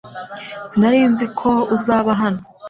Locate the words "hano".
2.21-2.41